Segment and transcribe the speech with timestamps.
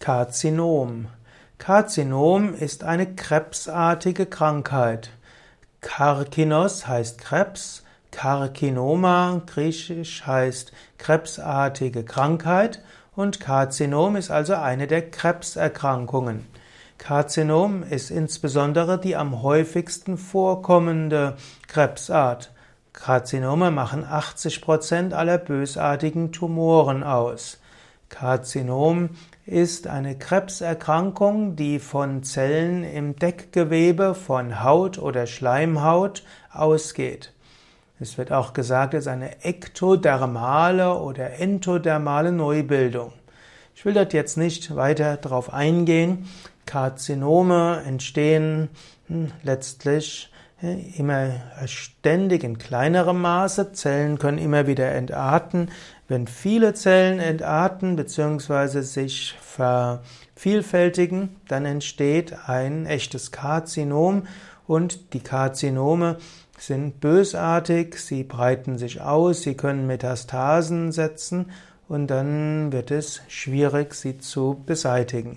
[0.00, 1.08] Karzinom.
[1.58, 5.10] Karzinom ist eine krebsartige Krankheit.
[5.80, 12.80] Karkinos heißt Krebs, Karkinoma griechisch heißt krebsartige Krankheit
[13.16, 16.46] und Karzinom ist also eine der Krebserkrankungen.
[16.98, 21.36] Karzinom ist insbesondere die am häufigsten vorkommende
[21.66, 22.52] Krebsart.
[22.92, 27.58] Karzinome machen 80 Prozent aller bösartigen Tumoren aus.
[28.08, 29.10] Karzinom
[29.48, 37.32] ist eine Krebserkrankung, die von Zellen im Deckgewebe von Haut oder Schleimhaut ausgeht.
[37.98, 43.12] Es wird auch gesagt, es ist eine ektodermale oder entodermale Neubildung.
[43.74, 46.28] Ich will dort jetzt nicht weiter darauf eingehen.
[46.66, 48.68] Karzinome entstehen
[49.06, 50.30] hm, letztlich
[50.96, 51.30] immer
[51.66, 53.72] ständig in kleinerem Maße.
[53.72, 55.70] Zellen können immer wieder entarten.
[56.10, 58.80] Wenn viele Zellen entarten bzw.
[58.80, 64.26] sich vervielfältigen, dann entsteht ein echtes Karzinom
[64.66, 66.16] und die Karzinome
[66.56, 71.50] sind bösartig, sie breiten sich aus, sie können Metastasen setzen
[71.88, 75.36] und dann wird es schwierig, sie zu beseitigen.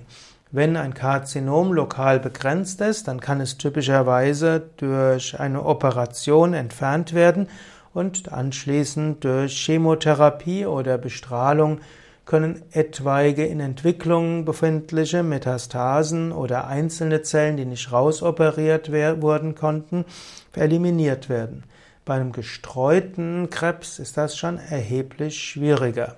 [0.51, 7.47] Wenn ein Karzinom lokal begrenzt ist, dann kann es typischerweise durch eine Operation entfernt werden
[7.93, 11.81] und anschließend durch Chemotherapie oder Bestrahlung
[12.25, 20.05] können etwaige in Entwicklung befindliche Metastasen oder einzelne Zellen, die nicht rausoperiert wurden konnten,
[20.55, 21.63] eliminiert werden.
[22.05, 26.15] Bei einem gestreuten Krebs ist das schon erheblich schwieriger.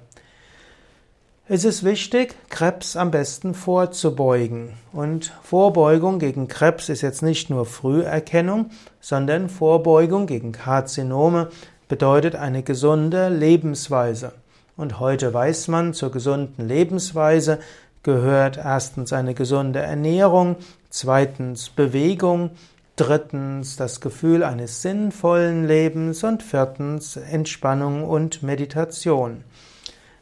[1.56, 4.70] Es ist wichtig, Krebs am besten vorzubeugen.
[4.92, 11.50] Und Vorbeugung gegen Krebs ist jetzt nicht nur Früherkennung, sondern Vorbeugung gegen Karzinome
[11.88, 14.32] bedeutet eine gesunde Lebensweise.
[14.78, 17.60] Und heute weiß man, zur gesunden Lebensweise
[18.02, 20.56] gehört erstens eine gesunde Ernährung,
[20.90, 22.50] zweitens Bewegung,
[22.96, 29.44] drittens das Gefühl eines sinnvollen Lebens und viertens Entspannung und Meditation.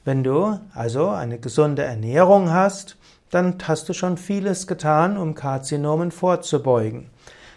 [0.03, 2.97] Wenn du also eine gesunde Ernährung hast,
[3.29, 7.09] dann hast du schon vieles getan, um Karzinomen vorzubeugen.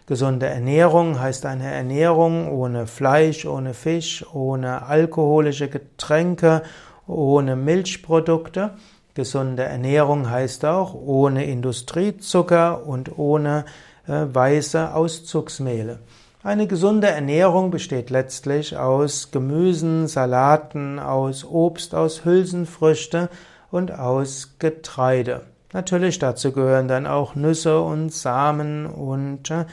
[0.06, 6.62] Gesunde Ernährung heißt eine Ernährung ohne Fleisch, ohne Fisch, ohne alkoholische Getränke,
[7.06, 8.72] ohne Milchprodukte.
[9.14, 13.64] Gesunde Ernährung heißt auch ohne Industriezucker und ohne
[14.06, 16.00] äh, weiße Auszugsmehle.
[16.44, 23.30] Eine gesunde Ernährung besteht letztlich aus Gemüsen, Salaten, aus Obst, aus Hülsenfrüchte
[23.70, 25.46] und aus Getreide.
[25.72, 29.64] Natürlich dazu gehören dann auch Nüsse und Samen und äh,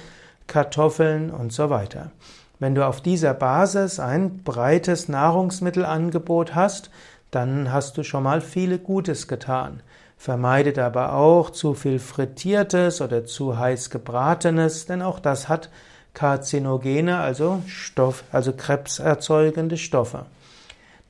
[0.47, 2.11] Kartoffeln und so weiter.
[2.57, 6.89] Wenn du auf dieser Basis ein breites Nahrungsmittelangebot hast,
[7.31, 9.83] dann hast du schon mal viele Gutes getan.
[10.15, 15.69] Vermeidet aber auch zu viel Frittiertes oder zu heiß gebratenes, denn auch das hat
[16.13, 20.25] Karzinogene, also Stoff, also krebserzeugende Stoffe.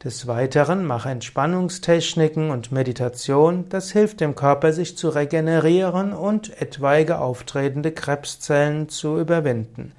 [0.04, 7.20] Des Weiteren mache Entspannungstechniken und Meditation, das hilft dem Körper, sich zu regenerieren und etwaige
[7.20, 9.92] auftretende Krebszellen zu überwinden.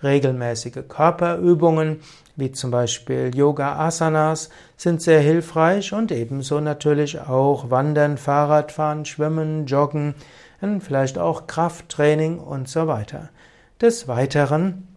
[0.00, 2.02] Regelmäßige Körperübungen,
[2.36, 9.66] wie zum Beispiel Yoga Asanas, sind sehr hilfreich und ebenso natürlich auch Wandern, Fahrradfahren, Schwimmen,
[9.66, 10.14] Joggen,
[10.78, 13.30] vielleicht auch Krafttraining und so weiter.
[13.80, 14.88] Des Weiteren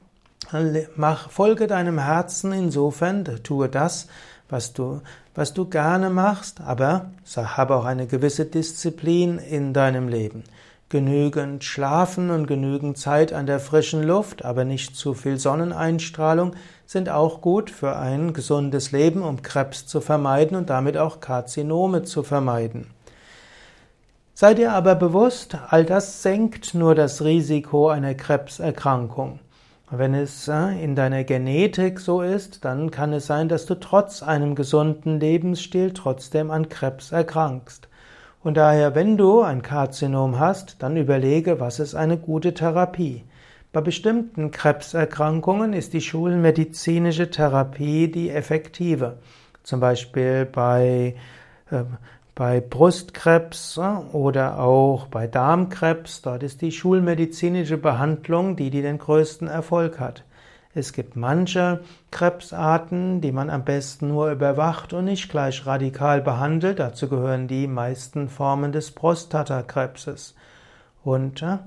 [0.95, 4.07] mach, folge deinem Herzen insofern, tue das,
[4.49, 5.01] was du,
[5.35, 10.43] was du gerne machst, aber habe auch eine gewisse Disziplin in deinem Leben.
[10.89, 16.55] Genügend Schlafen und genügend Zeit an der frischen Luft, aber nicht zu viel Sonneneinstrahlung
[16.87, 22.01] sind auch gut für ein gesundes Leben, um Krebs zu vermeiden und damit auch Karzinome
[22.01, 22.87] zu vermeiden.
[24.41, 29.37] Sei dir aber bewusst, all das senkt nur das Risiko einer Krebserkrankung.
[29.91, 34.23] Wenn es äh, in deiner Genetik so ist, dann kann es sein, dass du trotz
[34.23, 37.87] einem gesunden Lebensstil trotzdem an Krebs erkrankst.
[38.41, 43.23] Und daher, wenn du ein Karzinom hast, dann überlege, was ist eine gute Therapie.
[43.71, 49.19] Bei bestimmten Krebserkrankungen ist die schulmedizinische Therapie die effektive.
[49.61, 51.13] Zum Beispiel bei
[51.69, 51.83] äh,
[52.35, 53.77] bei Brustkrebs
[54.13, 60.23] oder auch bei Darmkrebs, dort ist die schulmedizinische Behandlung die, die den größten Erfolg hat.
[60.73, 61.81] Es gibt manche
[62.11, 66.79] Krebsarten, die man am besten nur überwacht und nicht gleich radikal behandelt.
[66.79, 70.33] Dazu gehören die meisten Formen des Prostatakrebses.
[71.03, 71.57] Und äh,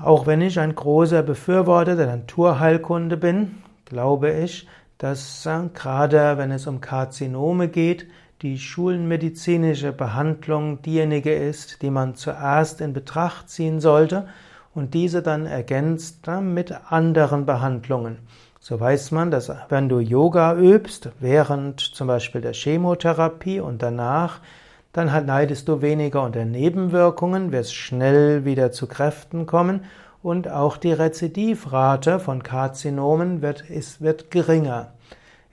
[0.00, 4.68] auch wenn ich ein großer Befürworter der Naturheilkunde bin, glaube ich,
[5.02, 8.06] dass gerade wenn es um Karzinome geht,
[8.40, 14.28] die schulmedizinische Behandlung diejenige ist, die man zuerst in Betracht ziehen sollte
[14.76, 18.18] und diese dann ergänzt mit anderen Behandlungen.
[18.60, 24.38] So weiß man, dass wenn du Yoga übst, während zum Beispiel der Chemotherapie und danach,
[24.92, 29.80] dann leidest du weniger unter Nebenwirkungen, wirst schnell wieder zu Kräften kommen
[30.22, 34.92] und auch die Rezidivrate von Karzinomen wird, ist, wird geringer.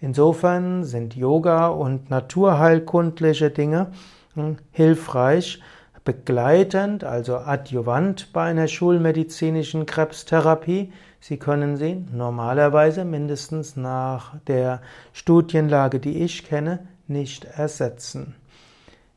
[0.01, 3.87] Insofern sind Yoga und naturheilkundliche Dinge
[4.35, 5.59] hm, hilfreich,
[6.05, 10.93] begleitend, also adjuvant bei einer schulmedizinischen Krebstherapie.
[11.19, 14.81] Sie können sie normalerweise mindestens nach der
[15.11, 18.35] Studienlage, die ich kenne, nicht ersetzen.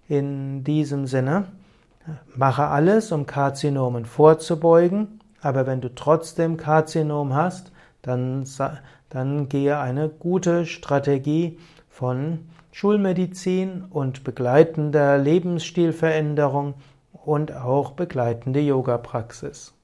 [0.08, 1.44] In diesem Sinne,
[2.34, 8.46] mache alles, um Karzinomen vorzubeugen, aber wenn du trotzdem Karzinom hast, dann,
[9.10, 11.58] dann gehe eine gute Strategie
[11.88, 16.74] von Schulmedizin und begleitender Lebensstilveränderung
[17.12, 19.74] und auch begleitende Yoga-Praxis.